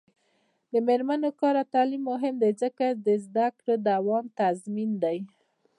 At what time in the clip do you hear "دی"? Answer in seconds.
2.41-2.51, 5.03-5.17